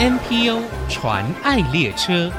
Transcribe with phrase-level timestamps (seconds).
[0.00, 2.30] NPO 传爱列车，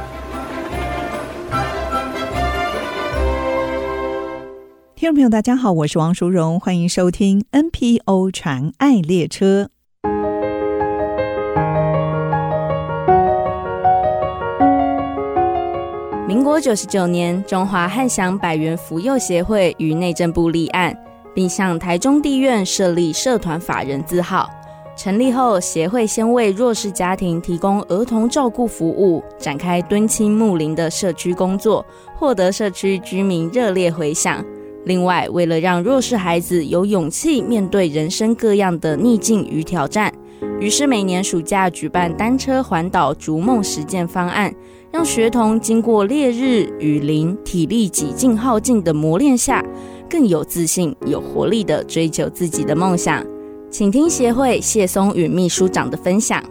[4.95, 9.70] 听众朋友，大家好，我是王淑荣，欢迎收听 NPO 传爱列车。
[16.28, 20.98] 民国九十九年，中华汉翔百元扶幼协会于内政部立案，
[21.36, 24.50] 并向台中地院设立社团法人字号。
[25.04, 31.83] 成立后，协会先为弱势家庭提供儿童照顾服务，展开敦亲睦邻的社区工作，
[32.16, 34.46] 获得社区居民热烈回响。
[34.86, 40.14] 另外，为了让弱势孩子有勇气面对人生各样的逆境与挑战，
[40.60, 44.54] 于是每年暑假举办单车环岛逐梦实践方案，
[44.91, 49.66] 让学童经过烈日雨淋、体力几近耗尽的磨练下，
[50.08, 53.26] 更有自信、有活力地追求自己的梦想。
[53.72, 56.44] 请听协会谢松与秘书长的分享。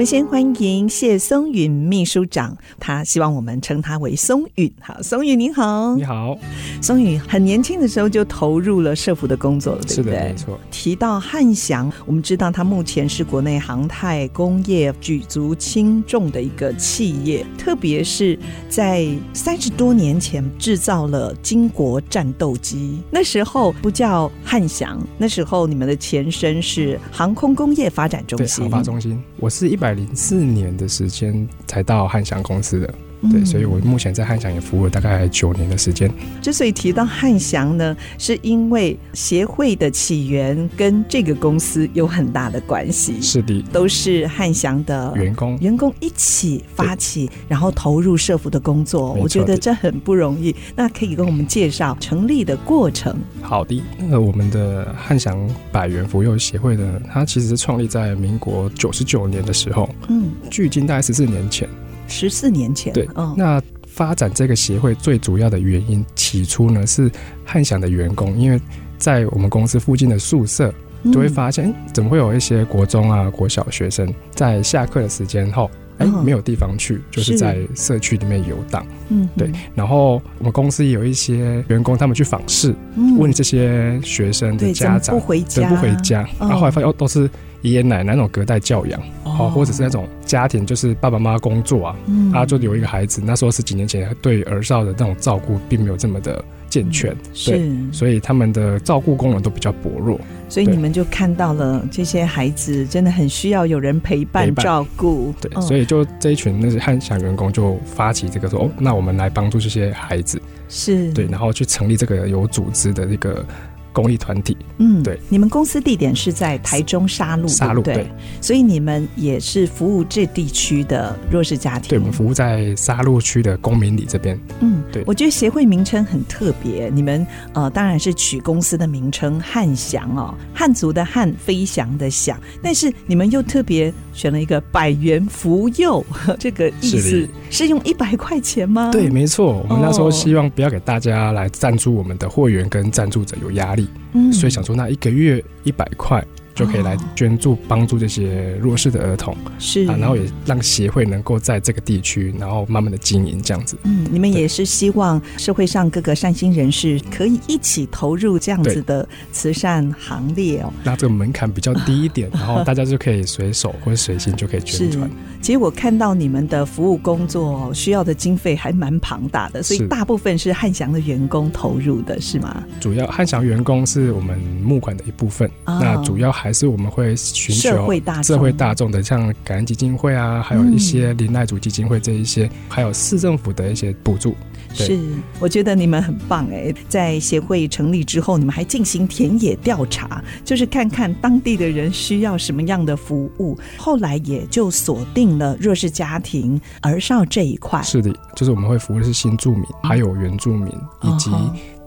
[0.00, 4.72] 我们先欢迎谢松允秘书长，他希望我们称他为松允。
[4.80, 6.34] 好，松允您好，你好。
[6.80, 10.04] 松允很年轻的时候就投入了社福的工作了，对不对？
[10.04, 10.58] 是的，没错。
[10.70, 18.38] 提到汉翔，我们知道他目前是国内航太工业举足轻重的一个企业，特别是
[18.70, 28.64] 在三十多年前制造了经国战斗机，那时候不叫汉翔，那时候你们的前身是航空工业发展中心。
[28.64, 29.76] 对，航发中心，我是一。
[29.80, 32.94] 一百零四年的时间才到汉翔公司的。
[33.30, 36.10] 对，所以我目前在汉翔也服务了大概九年的时间。
[36.40, 43.20] 之所以提到汉翔呢，是因为协会的起源跟这个公司有很大的关系。
[43.20, 49.12] 是的，都是汉翔的员工，员工一起发起，然后投入社福的工作。
[49.14, 50.54] 我觉得这很不容易。
[50.74, 53.14] 那可以跟我们介绍成立的过程？
[53.42, 61.68] 好的，那个我们的汉翔百元扶幼协会呢，它其实是创立在民国九十九年的时候，嗯，距今大概十四年前。
[62.10, 67.10] 十四年前，对，哦，那发展这个协会最主要的原因，起初呢是
[67.44, 68.60] 汉翔的员工，因为
[68.98, 70.74] 在我们公司附近的宿舍，
[71.12, 79.50] 就会发现，嗯，怎么会有一些国中啊、国小学生在下课的时间后，哎，没有地方去，就是在社区里面游荡，嗯，对。
[79.74, 82.74] 然后我们公司也有一些员工，他们去访视，
[83.18, 87.30] 问这些学生的家长，不回家，不回家，然后后来发现哦，都是。
[87.62, 88.98] 爷爷奶奶那种隔代教养，
[89.38, 93.22] 哦，或者是那种家庭，就是爸爸妈妈工作啊，嗯，啊，就有一个孩子。
[93.24, 100.18] 那时候十几年前，对儿少的那种照顾并没有这么的健全，嗯、对，是，所以他们的照顾功能都比较薄弱。
[100.48, 105.32] 所以你们就看到了这些孩子真的很需要有人陪伴，陪伴照顾。
[105.40, 113.44] 对，哦、所以就这一群那些汉翔员工就发起这个说，哦，那我们来帮助这些孩子，是对，然后去成立这个有组织的这个。
[113.92, 118.06] 公益团体，嗯，对，你们公司地点是在台中沙鹿，沙鹿对，对，
[118.40, 121.88] 所以你们也是服务这地区的弱势家庭。
[121.88, 124.38] 对，我们服务在沙鹿区的公民里这边。
[124.60, 136.04] 嗯，对，我觉得协会名称很特别，你们呃当然是取公司的名称汉翔哦，汉族的汉，飞翔的翔，但是你们又特别选了一个百元福佑，
[136.38, 138.90] 这个意思是，是用一百块钱吗？
[138.92, 143.79] 对，没错，我们那时候希望不要给大家来赞助我们的会员跟赞助者有压力。
[144.12, 146.24] 嗯，所以想说，那一个月一百块。
[146.60, 153.78] 就可以来捐助帮助这些弱势的儿童，是啊，然后也让协会能够在这个地区，然后慢慢的经营这样子。
[153.84, 160.70] 嗯，你们也是希望社会上各个善心人士可以一起投入这样子的慈善行列哦。
[160.84, 165.10] 那这个门槛比较低一点， 然后大家就可以随手或者随心就可以捐款。
[165.40, 172.62] 其实我看到你们的服务工作需要的经费还蛮庞大的，所以大部分是汉翔的员工投入的是吗？
[172.78, 176.49] 主要汉翔员工是我们募款的一部分，哦、那主要还。
[176.50, 184.34] 还是我们会寻求社会大社会大众的，像感恩基金会啊，还有一些林奈组基金会这一些，还有市政府的一些补助。
[184.74, 184.98] 是，
[185.38, 186.74] 我觉得你们很棒哎！
[186.88, 193.56] 在协会成立之后，你们还进行田野调查，就是看看当地的人需要什么样的服务。
[193.76, 197.80] 后来也就锁定了弱势家庭儿少这一块。
[197.84, 200.66] 是的，就是我们会服务的是新住民，还有原住民
[201.02, 201.30] 以及。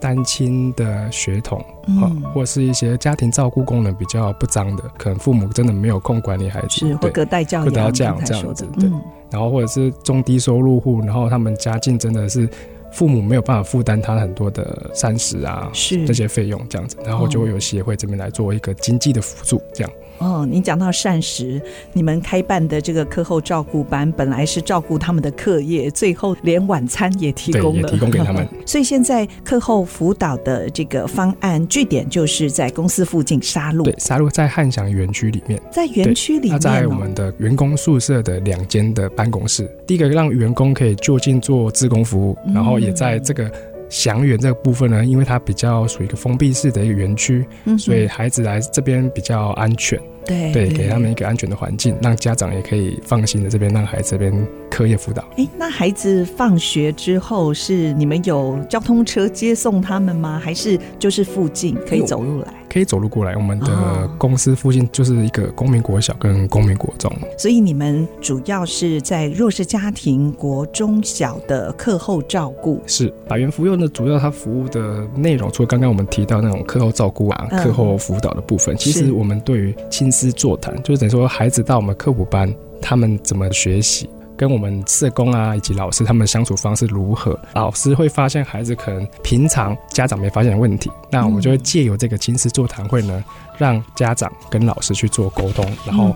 [0.03, 8.89] 单亲的血统，嗯，或是一些家庭照顾功能比较不彰的，可能父母真的没有空管理孩子，是或隔代教养，这样这样子，对。
[9.31, 12.49] 然后或者是中低收入户，然后他们家境真的是
[12.91, 19.93] 父母没有办法负担他很多的膳食啊，是这些费用这样子，然后就会有协会这边来做一个经济的辅助，这样。
[20.23, 21.61] 哦，你讲到膳食，
[21.91, 28.47] 你们开办的这个课后照顾班，本来是照顾他们的课业，最后连晚餐也提供了，提供给他们。
[28.65, 39.69] 所以现在课后辅导的这个方案据点就是在公司附近沙鹿，对，沙鹿在汉翔园区里面，在园区里面、哦，在我们的员工宿舍的两间的办公室。
[39.85, 43.51] 第一个让员工可以就近做自工服务，然后也在这个。
[43.89, 50.01] 祥园这个部分呢，因为它比较属于一个封闭式的一个园区，嗯、所以孩子来这边比较安全。
[50.25, 54.33] 对对，给他们一个安全的环境，让家长也可以放心的这边让孩子这边
[54.69, 55.23] 课业辅导。
[55.37, 60.41] 哎，那孩子放学之后是你们有交通车接送他们吗？
[60.43, 62.53] 还是就是附近可以走路来？
[62.73, 63.35] 可以走路过来。
[63.35, 72.81] 我们的公司附近就是一个公民国小跟公民国中，所以你们主要是在弱势家庭国中小的课后照顾。
[72.87, 93.23] 是百元福幼呢，主要它服务的内容，除了刚刚我们提到那种课后照顾啊、课后辅导的部分，其实我们对于亲师座谈，就是等于说孩子到我们科普班，他们怎么学习，跟我们社工啊以及老师他们相处方式如何，老师会发现孩子可能平常家长没发现的问题，那我们就会借由这个亲子座谈会呢，
[93.57, 96.15] 让家长跟老师去做沟通，然后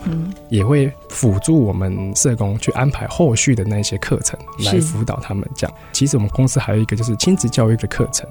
[0.49, 5.47] 也会辅助我们社工去安排后续的那些课程来辅导他们。
[5.55, 8.27] 这样，其实我们公司还有一个就是亲子教育的课程，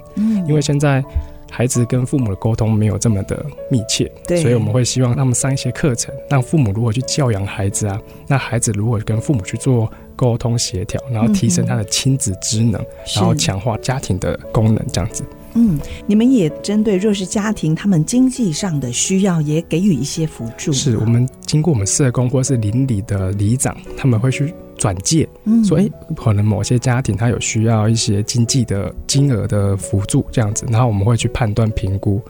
[0.47, 1.05] 因为现在。
[1.51, 15.25] 孩子跟父母的沟通没有这么的密切，对，所以我们会希望他们上一些课程，让父母如何去教养孩子啊，那孩子如何跟父母去做沟通协调，然后提升他的亲子职能，嗯、然后强化家庭的功能，这样子。
[15.55, 20.71] 嗯，你们也针对弱势家庭他们经济上的需要，也给予一些辅助。
[20.73, 24.53] 是我们经过我们社工或是邻里的里长，他们会去。
[24.79, 25.29] 转介，
[25.65, 32.21] 所以可能某些家庭他有需要一些经济的金额的辅助这样子，然后我们会去判断评估。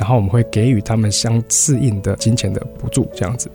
[0.00, 3.48] 然后我们会给予他们相适应的金钱的补助，这样子。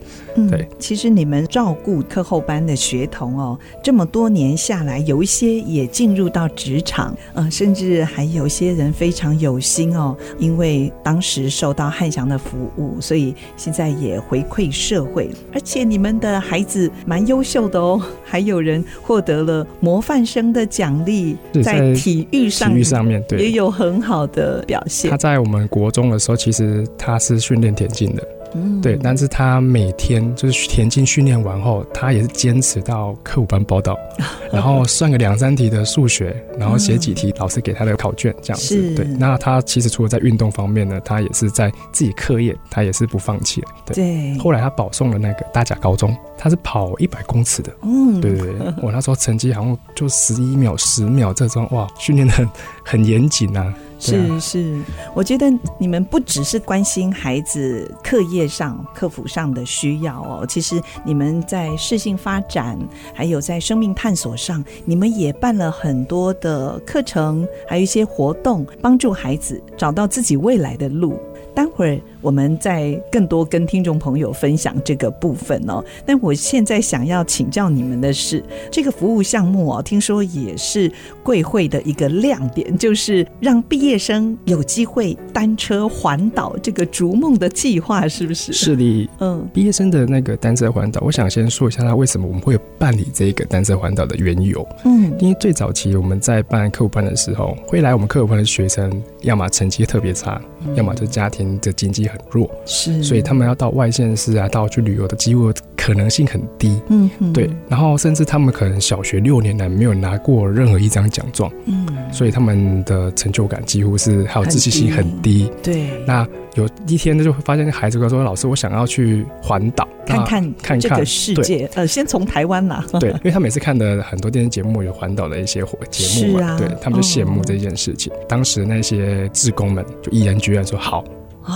[0.50, 15.30] 对，嗯，其实你们照顾课后班的学童哦，这么多年下来，有一些也进入到职场，呃，甚至还有些人非常有心哦，因为当时受到汉翔的服务，所以现在也回馈社会。
[15.54, 25.12] 而且你们的孩子蛮优秀的哦，还有人获得了模范生的奖励，在体育上，体育上面对也有很好的表现。
[25.12, 26.38] 他在我们国中的时候。
[26.38, 33.98] 其实他是训练田径的，嗯，对，但是他每天就是田径训练完后，他也是坚持到课五班报到，
[34.52, 39.06] 然后算个两三题的数学，然后写几题老师给他的考卷这样子，对。
[39.20, 43.96] 那他其实除了在运动方面呢，他也是在自己课业，他也是不放弃的，对。
[43.96, 44.38] 对。
[44.40, 52.50] 后来他保送了那个大甲高中，他是跑一百公尺的，嗯，对对对，我那时候成绩好像就十一秒、十秒这种，哇，训练的很
[52.84, 53.74] 很严谨啊。
[54.00, 54.82] 是是，
[55.16, 62.78] 我觉得你们不只是关心孩子课业上、课服上的需要哦，其实你们在适性发展，
[63.14, 71.20] 还有在生命探索上，你们也办了很多的课程，还有一些活动，帮助孩子找到自己未来的路。
[71.56, 75.82] 待会儿我们再更多跟听众朋友分享这个部分哦。
[76.06, 80.92] 但我现在想要请教你们的是，这个服务项目哦，听说也是
[81.24, 88.52] 贵会的一个亮点，就是让毕业生有机会单车环岛这个逐梦的计划，是不是？
[88.52, 94.68] 是的，嗯，毕业生的那个单车环岛，我想先说一下，他为什么我们会办理这个单车环岛的缘由。
[94.84, 101.38] 嗯，因为最早期我们在办课辅班的时候，会来我们课辅班的学生，要么成绩特别差，嗯、要么就家庭。
[101.62, 107.50] 的经济很弱，是，所以他们要到外县市啊，到去旅游的机会可能性很低，嗯，对。
[107.70, 115.90] 然后甚至他们可能小学六年来没有拿过任何一张奖状，嗯，所以他们的成就感几乎是还有自信心很低，对。
[116.06, 128.12] 那有一天呢，就会发现孩子跟说：“老师，我想要去环岛，看看看这个世界。”呃，先从台湾啦，对，因为他每次看的很多电视节目有环岛的一些节目嘛，对，他们就羡慕这件事情。
[128.28, 131.04] 当时那些志工们就毅然决然说：“好。”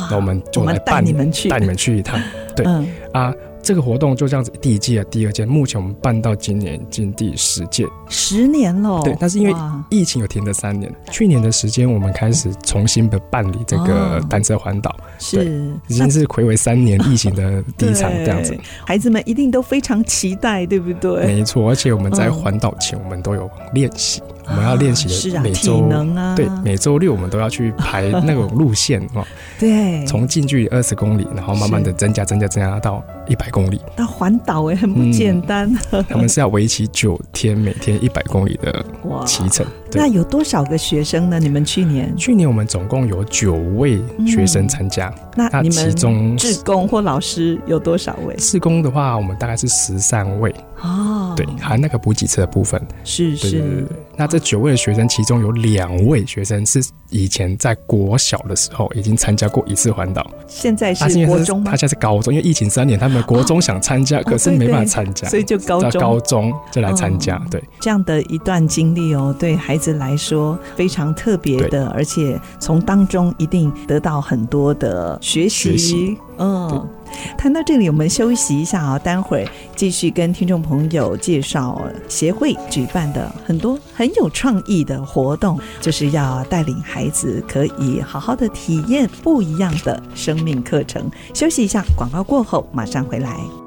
[0.10, 2.20] 那我们就来带你们去，带你们去一趟。
[2.56, 3.34] 对、嗯、啊，
[3.64, 9.02] 这个活动就这样子，第一届、第二届，目前我们办到今年已经第十届，十年了。
[9.04, 9.56] 对，但是因为
[9.90, 18.58] 疫情有停了三年，去年的时间我们开始重新的办理这个单车环岛，是已经是睽违三年疫情的第一场 这样子。
[18.86, 21.26] 孩子们一定都非常期待，对不对？
[21.26, 24.22] 没错，而且我们在环岛前，我们都有练习。
[24.51, 29.25] 我们要练习是啊，每周体能啊，对，每周六我们都要去排那种路线哦。
[29.58, 33.79] 对，从近距离二十公里，然后慢慢的增加、增加、增加到一百公里。
[33.96, 35.74] 那环岛哎，很不简单。
[35.91, 38.86] 嗯、 他们是要为期九天，每天一百公里的
[39.25, 39.65] 骑程。
[39.93, 41.39] 那有多少个学生呢？
[41.39, 42.15] 你们去年？
[42.17, 45.08] 去年我们总共有九位学生参加。
[45.38, 48.36] 嗯、那你们其中志工或老师有多少位？
[48.36, 50.53] 志工的话，我们大概是十三位。
[50.82, 52.82] 哦，对，含那个补给车的部分。
[53.04, 53.52] 是是。
[53.52, 61.72] 对对对那这九位的学生，其中有两位学生是以前在国小的时候已经参加过一次环岛，现在是国中吗？
[61.72, 67.42] 他现在是高中，因为疫情三年，他们国中想参加，可是没办法参加，所以就高中高中就来参加。
[67.50, 76.18] 对，这样的一段经历哦，对孩子来说非常特别的，而且从当中一定得到很多的学习。
[76.38, 76.88] 嗯。
[77.38, 91.10] 谈到这里，我们休息一下啊，待会儿继续跟听众朋友介绍协会举办的很多很有创意的活动，就是要带领孩子可以好好的体验不一样的生命课程。
[91.34, 93.61] 休息一下，广告过后马上回来。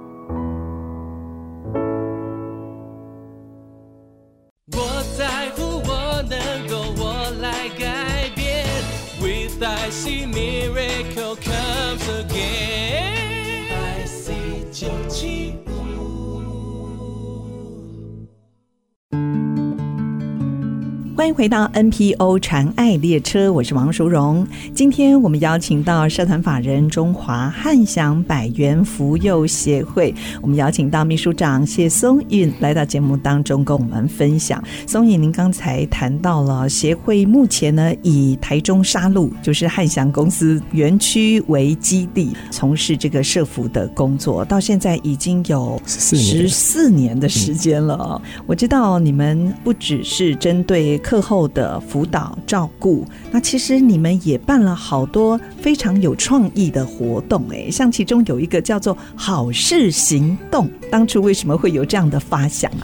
[21.25, 24.47] 欢迎回到 NPO 传爱列车，我是王淑荣。
[24.75, 34.63] 今天我们邀请到社团法人中华汉翔百元福幼协会，我们邀请到秘书长谢松韵来到节目当中跟我们分享。
[34.87, 48.21] 松韵，您刚才谈到了协会目前呢以台中沙鹿就是汉翔公司园区为基地，从事这个社福的工作，到现在已经有十四年的时间了。
[48.45, 62.83] 我知道你们不只是针对课后的辅导照顾，那其实你们也办了好多非常有创意的活动，哎，像其中有一个叫做“好事行动”，当初为什么会有这样的发想啊？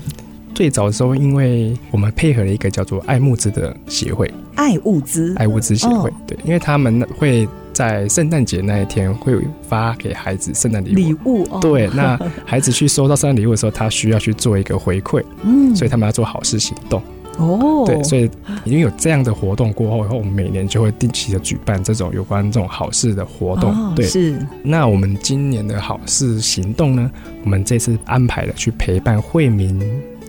[0.55, 9.37] 最早的时候，因为我们配合了一个叫做“爱物资”的协会，爱物资，爱物资协会，对，因为他们会在圣诞节那一天会
[9.69, 17.03] 发给孩子圣诞礼物，礼物，对，那 孩子去收到圣诞礼物的时候，他需要去做一个回馈，嗯，所以他们要做好事行动。
[17.41, 18.31] 哦，对，所以
[18.65, 23.71] 因为有这样的活动过后，以后我们每年就会定期的举办这种有关这种好事的活动。
[23.71, 24.39] 哦、对，是。
[24.63, 27.11] 那我们今年的好事行动呢，
[27.43, 29.79] 我们这次安排了去陪伴惠民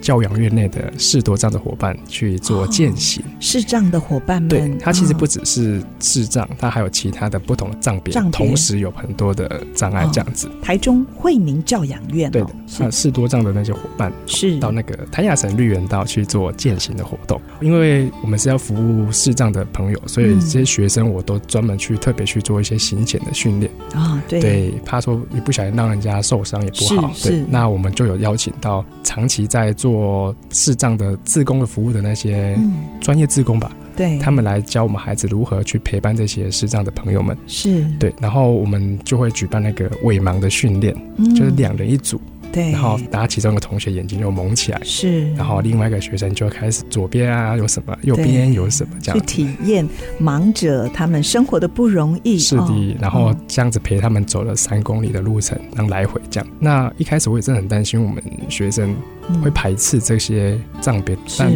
[0.01, 10.49] 教养院内的视多障的伙伴去做践行，视障的伙伴们，对，他其实不只是视障，他还有其他的不同的障别，同时有很多的障碍这样子。
[10.61, 14.59] 台中惠民教养院，对的，那视多障的那些伙伴是。
[14.59, 23.71] 到那个台亚省绿园道去做践行的活动，因为我们是要服务视障的朋友，所以这些学生我都专门去特别去做一些行前的训练。
[23.93, 29.90] 啊，对，对，怕说一不小心让人家受伤也不好，对，那我们就有邀请到长期在做。
[29.91, 32.57] 做视障的自工的服务的那些
[33.01, 37.85] 专业自工吧，嗯、对，他们来教我们孩子如何去陪伴这些视障的朋友们，是。
[37.99, 42.21] 对，然后我们就会举办那个伪盲的训练，嗯、就是两人一组，
[42.51, 49.87] 对，然后大家其中一个同学眼睛就蒙起来，是，然后另外一个学生就开始左边啊有什么，右边有什么，这样去体验
[50.21, 56.49] 盲者他们生活的不容易，是的，哦、然后这样子陪他们走了三公里的路程，然后来回这样。
[56.59, 58.95] 那一开始我也真的很担心我们学生。
[59.41, 61.49] 会排斥这些障别，但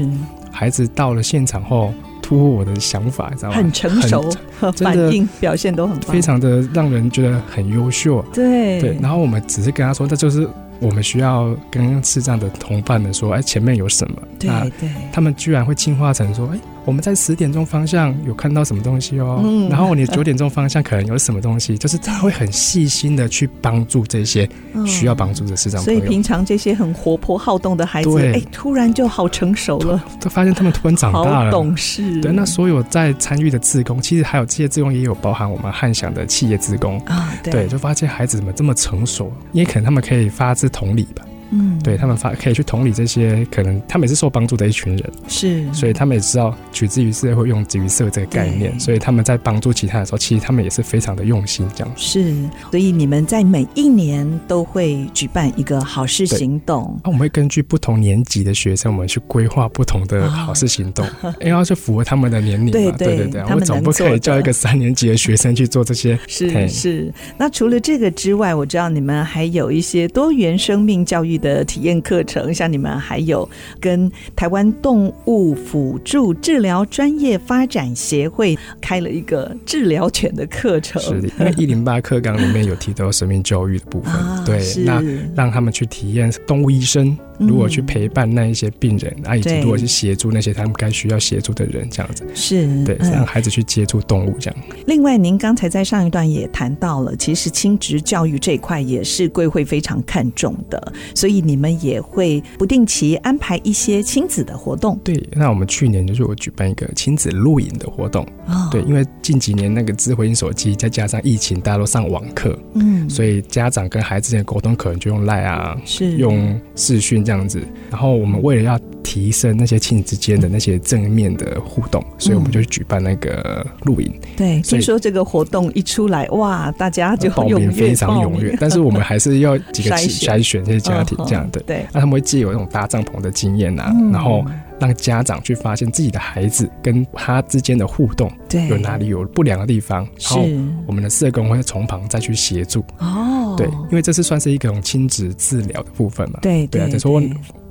[0.49, 3.55] 孩子到了现场后，突破我的想法，你知道吗？
[3.57, 4.29] 很成熟，
[4.77, 8.23] 反应表现都很非常的让人觉得很优秀。
[8.31, 10.47] 对对，然后我们只是跟他说，这就是
[10.85, 14.21] 我们需要跟视障的同伴们说，哎，前面有什么？
[14.39, 14.49] 对
[14.79, 16.59] 对，他们居然会进化成说，哎。
[16.85, 24.47] 我们在十点钟方向有看到什么东西哦，嗯、然后你九点钟方向可能有什么东西， 就是他会很细心的去帮助这些
[24.85, 25.99] 需要帮助的视障朋友。
[25.99, 32.21] 所以平常这些很活泼好动的孩子，哎，突然就好成熟了，就发现他们突然长大了，懂事。
[32.21, 36.99] 对，那所有在参与的志工，其实还有这些志工也有包含我们汉翔的企业志工。
[37.05, 41.25] 啊，对，对，就发现孩子怎么这么成熟，因为可能他们可以发自同理吧。
[41.51, 51.93] 嗯，对他们发可以去同理这些可能他们也是受帮助的一群人，是，所以他们也知道取之于社会，用之于社这个概念，所以他们在帮助其他的时候，其实他们也是非常的用心这样。
[51.95, 52.35] 是，
[52.71, 61.05] 所以你们在每一年都会举办一个好事行动，那我们会根据不同年级的学生，我们去规划不同的好事行动，
[61.41, 62.71] 因为要去符合他们的年龄嘛。
[62.71, 66.17] 对对对对，我总不可以叫一个三年级的学生去做这些。
[66.27, 67.13] 是是。
[67.37, 73.47] 那除了这个之外，我知道你们还有一些多元生命教育育的体验课程，像你们还有
[73.79, 81.01] 跟台湾动物辅助治疗专业发展协会开了一个治疗犬的课程。
[81.01, 85.03] 是的，因为一零八课纲里面有提到生命教育的部分，啊、对，那
[85.35, 87.15] 让他们去体验动物医生。
[87.39, 92.25] 如果去陪伴那一些病人，啊，以及如果去协助那些他们该需要协助的人，这样子。
[92.33, 94.59] 是对，让孩子去接触动物这样。
[94.87, 104.99] 另外，您刚才在上一段也谈到了，其实亲职教育这一块也是贵会非常看重的，所以你们也会不定期安排一些亲子的活动。
[105.03, 108.25] 对，那我们去年就是我举办一个亲子录影的活动。
[108.47, 116.15] 哦，对，因为近几年那个智慧型手机，再加上疫情，大家都上网课，嗯，所以家长跟孩子之间的沟通可能就用赖啊，是。
[116.15, 118.05] 用视讯这样子，然后。
[118.15, 124.13] 我们为了要提升那些亲子之间的那些正面的互动，嗯、所以我们就举办那个录影。
[124.37, 128.55] 对，所以说这个活动一出来，哇，大家就报名非常踊跃。
[128.61, 131.59] 但是我们还是要几个筛选选这些家庭这样的。
[131.61, 134.45] 对，那他们会借有那种搭帐篷的经验啊，嗯、然后
[134.79, 140.45] 让家长去发现自己的孩子跟他之间的互动，对，有哪里有不良的地方，然后
[140.85, 142.83] 我们的社工会从旁再去协助。
[142.99, 146.39] 哦，对，因为这是算是一种亲子治疗的部分嘛。
[146.41, 147.21] 对对啊，就说。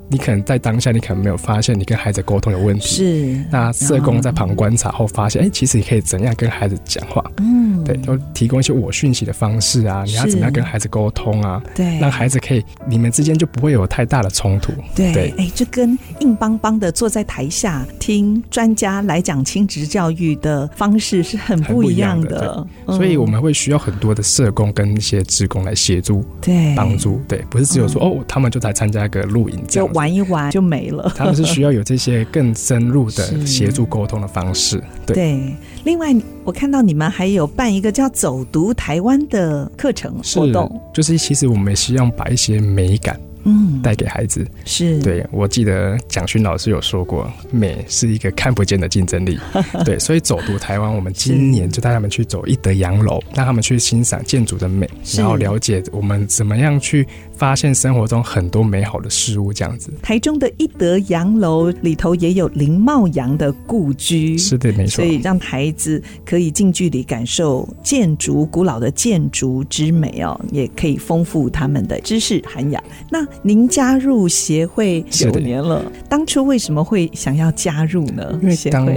[0.09, 2.87] 你可能在当下，你可能没有发现你跟孩子沟通有问题。
[2.97, 7.25] 是，那社工在旁观察后发现，哎、欸，其实你可以怎样跟孩子讲话？
[7.39, 11.63] 嗯，对，就提供一些我讯息的方式啊，你要怎么样跟孩子沟通啊？
[11.75, 14.73] 对，让孩子可以你们之间就不会有太大的冲突。
[14.95, 22.45] 对，哎，这、欸、跟硬邦邦的坐在台下听专家来讲亲职教育的方式是很不一样的。
[22.45, 27.21] 样的嗯、所以我们会需要很多的社工跟一些职工来协助，对，帮助。
[27.27, 34.83] 对，不是只有说、嗯、哦，他们就在参加一个录影这样玩一玩就没了，他们是需要有这些更深入的协助沟通的方式。
[35.07, 43.19] 对，对，另外我看到你们还有办一个叫“走读台湾”的课程活动，就是其实我们也希望把一些美感。
[43.47, 45.23] 嗯，带给孩子是对。
[45.31, 49.39] 我记得蒋勋老师有说过，美是一个看不见的竞争力。
[49.85, 57.07] 对，所以走读台湾，我们今年就带他们去走一德洋楼，让他们去欣赏建筑的美，然后了解我们怎么样去
[57.45, 59.53] 发现生活中很多美好的事物。
[59.53, 64.97] 这样子，台中的一德洋楼里头也有林茂阳的故居，是的，没错。
[64.97, 72.83] 所以让孩子可以近距离感受建筑古老的建筑之美哦，也可以丰富他们的知识涵养。
[73.11, 78.39] 那您加入协会九年了，当初为什么会想要加入呢？
[78.41, 78.89] 因为当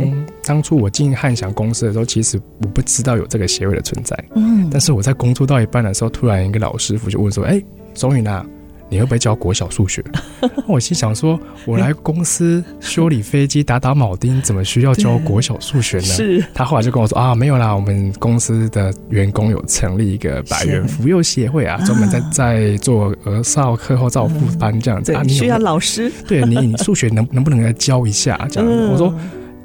[0.42, 4.18] 当初我进汉翔公司的时候，其实我不知道有这个协会的存在。
[4.36, 7.62] 嗯，但是我在工作到一半的时候，突然一个老师傅就问说：“哎，
[7.98, 8.46] 宗宇呢。”
[8.90, 10.02] 你会不会教国小数学？
[10.66, 16.04] 我心想说，我来公司修理飞机、打打铆钉，怎么需要教国小数学呢？
[16.04, 16.46] 是。
[16.54, 25.22] 他后来就跟我说啊，没有啦，我们公司的员工有成立一个百元扶幼协会啊， 专门在在做儿少课后照顾班这样子、嗯、啊。
[25.22, 26.10] 你需要老师？
[26.26, 29.14] 对你，你数学能能不能来教一下这样我说。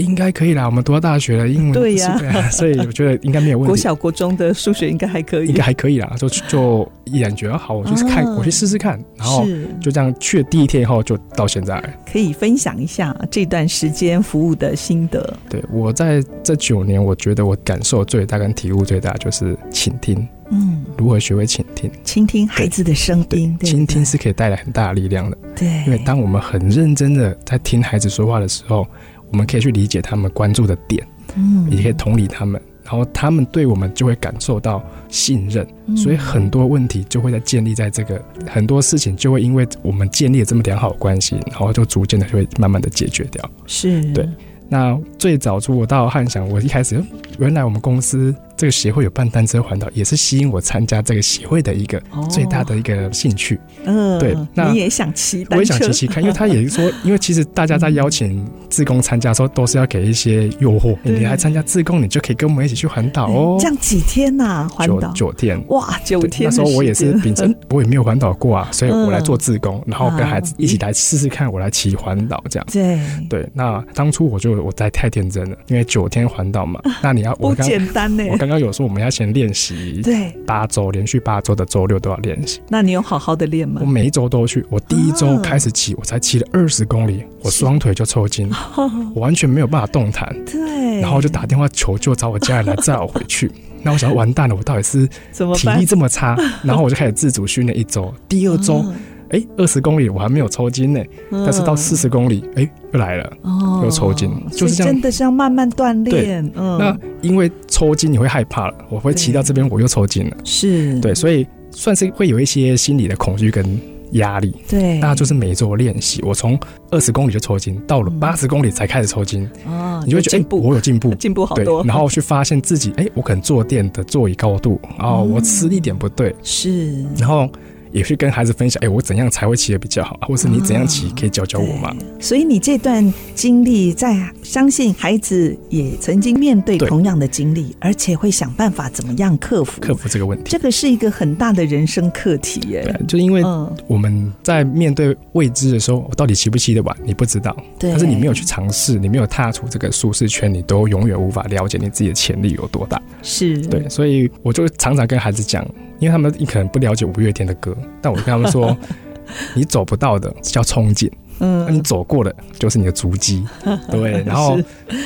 [0.02, 3.68] 应该可以啦，我们读到大学了，英文对呀、啊， 所以我觉得应该没有问题。
[3.68, 9.46] 国小、国中的数学应该还可以，应该还可以啦，就就毅然觉得好，我去看，啊、我去试试看，然后
[9.80, 11.82] 就这样去了第一天以后，就到现在。
[12.10, 15.36] 可以分享一下这段时间服务的心得。
[15.48, 20.26] 对，我在这九年，我觉得我感受最大跟体悟最大就是倾听。
[20.50, 21.90] 嗯，如何学会倾听？
[22.04, 25.38] 倾听孩子的声音，倾听是可以带来很大的力量的。
[25.56, 28.86] 对，因为当我们很认真的在听孩子说话的时候。
[29.32, 43.50] 我们可以去理解他们关注的点，嗯，也可以同理他们，然后他们对我们就会感受到信任，嗯，所以很多问题就会在建立在这个，很多事情就会因为我们建立了这么良好的关系，然后就逐渐的就会慢慢的解决掉。
[43.66, 44.28] 是，对。
[44.68, 47.02] 那最早出我到汉翔，我一开始
[47.38, 48.34] 原来我们公司。
[48.62, 53.58] 这个协会有办单车环岛，也是吸引我参加这个协会的一个最大的一个兴趣。
[53.82, 55.44] 嗯、哦，对，那你也想骑？
[55.50, 60.96] 我也想骑骑看，因为他也是说， 因为其实大家在邀请志工参加的时候，都是要给一些诱惑。
[61.02, 63.56] 你来参加志工，你就可以跟我们一起去环岛哦。
[63.58, 64.68] 这样几天呐、啊？
[64.72, 65.60] 环岛九九天。
[65.66, 66.48] 哇，九天！
[66.48, 72.66] 那时候我也是 秉承，我也没有环岛过啊，所以我来做志工，然后跟孩子一起来试试看，我来骑环岛这样。
[72.70, 78.22] 对对，那当初我就我在太天真了，因为九天环岛嘛，那你要我不简单呢。
[78.30, 79.32] 我刚刚有说我们要先。
[79.32, 82.60] 练习对八周，连续八周的周六都要练习。
[82.68, 83.80] 那你有好好的练吗？
[83.82, 84.62] 我每一周都去。
[84.68, 88.50] 我第一周开始骑，我才骑了二十公里，我双腿就抽筋，
[89.14, 90.36] 我完全没有办法动弹。
[90.44, 93.50] 对，然后就打电话求救，找我家人来载我回去。
[93.82, 95.08] 那我想完蛋了，我到底是
[95.56, 96.36] 体力这么差？
[96.62, 98.12] 然后我就开始自主训练一周。
[98.28, 98.84] 第二周。
[99.32, 106.46] 哎，二十公里我还没有抽筋呢，嗯、但是到四十公里，哎，又来了，哦、又抽筋，就是这样，真的是要慢慢锻炼。
[106.50, 113.64] 对，嗯、那因为抽筋你会害怕了，我会骑到这边我又抽筋了，是，对，所以算是会有一些心理的恐惧跟
[114.12, 114.54] 压力。
[114.68, 116.20] 对，那就是每周练习。
[116.22, 119.48] 我从二十公里就抽筋，到了八十公里才开始抽筋。
[119.66, 121.82] 哦，你就会觉得，我有进步， 进步好对多。
[121.84, 127.48] 然后去发现自己，哎、欸，我可能坐垫的座椅高度，然后我吃力点不对，是，然后。
[127.92, 131.94] 也去跟孩子分享，哎、欸，我怎样才会骑得比较好，或是你怎样骑，可以教教我吗？
[131.98, 140.50] 哦、所以你这段经历，在相信孩子也曾经面对同样的经历，而且会想办法怎么样克服克服这个问题。
[140.50, 142.82] 这个是一个很大的人生课题耶。
[142.82, 143.42] 对，就因为
[143.86, 147.54] 我们在面对未知的时候，我到底骑不骑得完，你不知道。
[147.78, 147.90] 对。
[147.90, 153.00] 但是你没有去尝试，你没有踏出这个舒适圈，你都永远无法了解你自己的潜力有多大。
[153.22, 153.58] 是。
[153.66, 155.66] 对，所以我就常常跟孩子讲。
[156.02, 158.76] 因为他们你可能不了解五月天的歌，但我跟他们说，
[159.54, 163.46] 你走不到的叫憧憬，嗯，那你走过的就是你的足迹，
[163.88, 164.20] 对。
[164.26, 164.58] 然后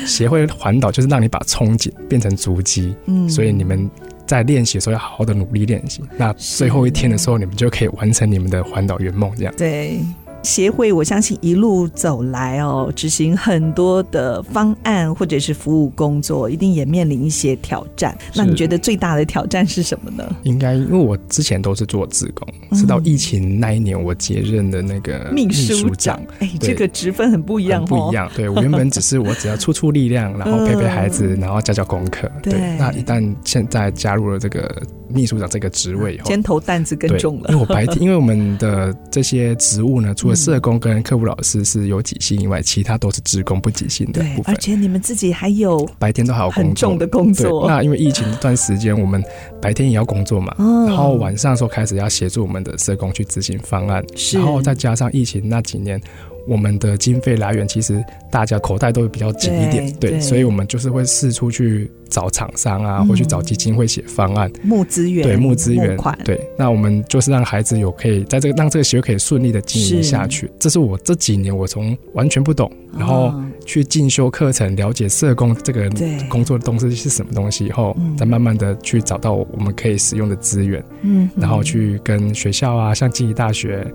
[0.06, 3.90] 协会环岛就是让你把憧憬变成足迹，嗯，所以你们
[4.26, 9.52] 在练习的时候要好好的努力练习，那最后一天的时候，你们就可以完成你们的环岛圆梦，这样。
[9.54, 10.00] 对。
[10.46, 18.16] 协会，我相信一路走来哦，执行很多的方案或者是服务工作，一定也面临一些挑战。
[18.32, 20.24] 那你觉得最大的挑战是什么呢？
[20.44, 26.22] 应该因为我之前都是做志工，嗯，是到疫情那一年我接任的那个秘书长。
[26.38, 28.30] 哎，这个职分很不一样，不一样。
[28.37, 32.30] 对，我原本只是我只要出出力量，然后 陪陪孩子，然后教教功课。
[32.40, 34.80] 对，那一旦现在加入了这个。
[35.09, 37.48] 秘书长这个职位以后，肩头担子更重了。
[37.50, 44.55] 因为我白天，因为我们的这些职务呢，除了社工跟客服老师是有几薪以外，其他都是职工不几薪的部分。
[44.55, 47.66] 而且你们自己还有白天都还有很重的工作。
[47.66, 49.25] 那因为疫情这段时间，我们
[49.61, 50.55] 白天也要工作嘛，
[50.87, 56.01] 然后晚上的时候开始要协助我们的社工去执行方案，然后再加上疫情那几年。
[56.46, 66.40] 我们的经费来源其实大家口袋都会比较紧一点，对，对，所以我们就是会四处去找厂商啊，嗯、或去找基金会写方案，募资源，对，募资源，款，对。
[66.56, 70.50] 那我们就是让孩子有可以在这个让这个协会可以顺利的经营下去。
[70.59, 75.90] 这是我这几年我从完全不懂，然后去进修课程，了解社工这个
[76.28, 83.87] 工作的东西是什么东西以后，再慢慢的去找到我们可以使用的资源，嗯，然后去跟学校啊，像静宜大学。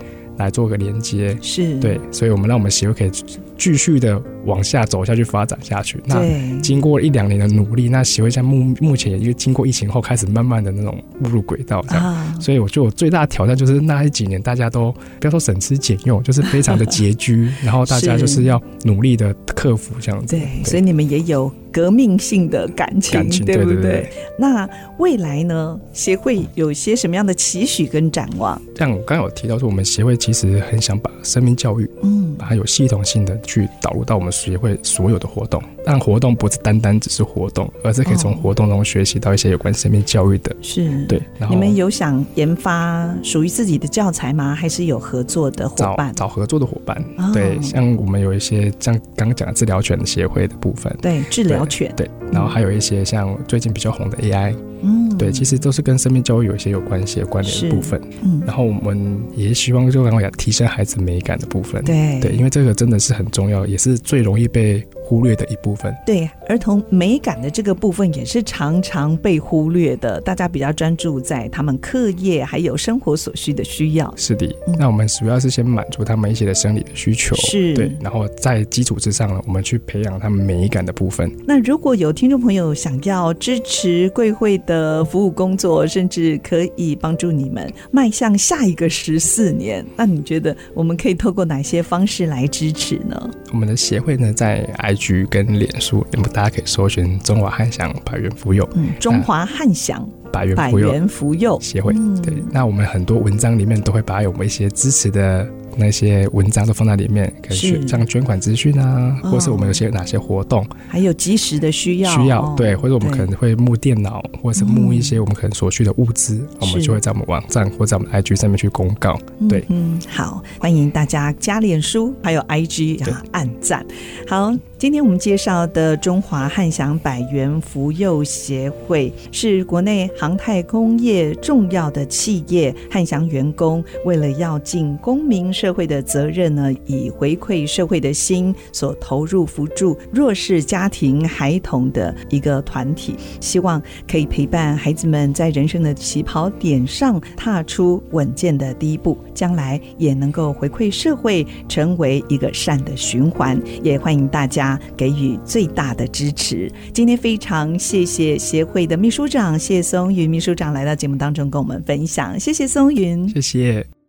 [0.41, 1.79] 来做个连接，是。
[1.79, 3.11] 对，所以我们让我们协会可以
[3.61, 6.01] 继续的往下走下去，发展下去。
[6.03, 6.19] 那
[6.61, 12.03] 经过一两年的努力，那协会在目目前也因为经过疫情后，开始慢慢的那种步入轨道这样。
[12.03, 20.35] 啊、所以我觉得我最大的挑战就是那一几年大家都不要说省吃俭用，就是非常的拮据， 然后大家就是要努力的克服这样子。
[20.35, 21.53] 对，所以你们也有。
[21.73, 23.75] 革命性的感情，感情对不对？
[23.75, 24.69] 对对对，那
[24.99, 25.79] 未来呢？
[25.93, 28.61] 协会有些什么样的期许跟展望？
[28.75, 35.61] 像我刚刚有提到说，我们协会其实很想把生命教育，嗯，把它有系统性的去导入到我们协会所有的活动。
[35.83, 40.55] 但活动不是单单只是活动，而是可以从活动中学习到一些有关生命教育的。
[40.61, 41.21] 是，对。
[41.39, 44.55] 然后你们有想研发属于自己的教材吗？
[44.55, 46.13] 还是有合作的伙伴？
[46.15, 46.95] 找，找合作的伙伴。
[47.17, 47.31] 哦。
[47.33, 50.95] 对，像我们有一些像刚刚讲的治疗犬协会的部分。
[51.01, 51.91] 对，治疗犬。
[51.97, 54.55] 对，然后还有一些像最近比较红的 AI。
[54.83, 58.01] 嗯，对，其实都是跟生命教育有一些有关系、有关联的部分。
[58.23, 61.83] 嗯，然后我们也希望就刚刚讲提升孩子美感的部分。
[61.83, 65.93] 对对，因为这个真的是很重要，也是最容易被忽略的一部分。
[66.05, 70.21] 对，儿童美感的这个部分也是常常被忽略的。
[70.21, 74.11] 大家比较专注在他们课业还有生活所需的需要。
[74.15, 77.35] 是的，嗯、那我们主要是先满足他们一些的生理的需求。
[77.35, 81.29] 是，对，然后在基础之上呢，我们去培养他们美感的部分。
[81.45, 89.85] 那如果有听众朋友想要支持贵会的的服务工作，甚至可以帮助你们迈向下一个十四年。
[89.97, 93.29] 那你觉得我们可以透过哪些方式来支持呢？
[93.51, 98.67] 我们的协会呢，在 IG 跟脸书，那么大家可以搜寻“中华汉翔百元福佑”。
[98.75, 101.93] 嗯，中华汉翔百元福幼福幼协会。
[102.21, 105.47] 对，那我们很多文章里面都会把有我们一些支持的。
[105.77, 119.17] 那些文章都放在里面，可以去像捐款资讯啊，或是我们有些哪些活动，还有及时的需要，需要对，或者我们可能会募电脑，或者是募一些我们可能所需的物资，我们就会在我们网站或在我们 IG 上面去公告。
[119.49, 123.85] 对，嗯，好，欢迎大家加脸书，还有 IG 啊，按赞。
[124.27, 153.61] 好，今天我们介绍的中华汉翔百元福幼协会是国内航太工业重要的企业，汉翔员工为了要尽公民社会的责任呢，以回馈社会的心所投入扶助弱势家庭孩童的一个团体，希望可以陪伴孩子们在人生的起跑点上踏出稳健的第一步，将来也能够回馈社会，成为一个善的循环。
[153.83, 156.71] 也欢迎大家给予最大的支持。
[156.91, 164.00] 今天非常谢谢协会的秘书长谢松云秘书长来到节目当中跟我们分享，谢谢松云，谢谢。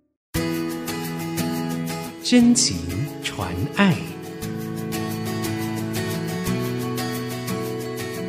[2.22, 2.76] 真情
[3.24, 3.96] 传爱。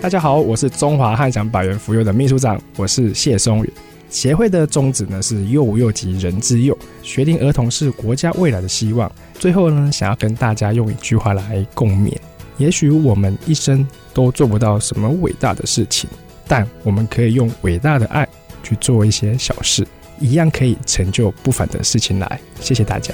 [0.01, 3.71] 大家好，我是中华汉翔百元福幼的秘书长，我是谢松宇。
[4.09, 9.11] 协会的宗旨呢是幼吾幼及人之幼，学龄儿童是国家未来的希望。
[9.35, 12.17] 最后呢，想要跟大家用一句话来共勉：
[12.57, 16.09] 也许我们一生都做不到什么伟大的事情，
[16.47, 18.27] 但我们可以用伟大的爱
[18.63, 19.85] 去做一些小事，
[20.19, 22.39] 一样可以成就不凡的事情来。
[22.59, 23.13] 谢谢大家。